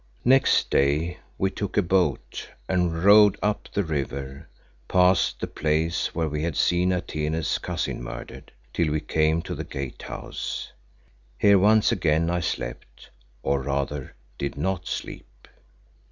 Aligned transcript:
Next 0.25 0.71
day 0.71 1.19
we 1.37 1.51
took 1.51 1.73
boat 1.87 2.49
and 2.67 3.03
rowed 3.03 3.37
up 3.43 3.69
the 3.71 3.83
river, 3.83 4.49
past 4.87 5.39
the 5.39 5.45
place 5.45 6.15
where 6.15 6.27
we 6.27 6.41
had 6.41 6.57
seen 6.57 6.91
Atene's 6.91 7.59
cousin 7.59 8.01
murdered, 8.01 8.51
till 8.73 8.91
we 8.93 8.99
came 8.99 9.43
to 9.43 9.53
the 9.53 9.63
Gate 9.63 10.01
house. 10.01 10.71
Here 11.37 11.59
once 11.59 11.91
again 11.91 12.31
I 12.31 12.39
slept, 12.39 13.11
or 13.43 13.61
rather 13.61 14.15
did 14.39 14.57
not 14.57 14.87
sleep. 14.87 15.47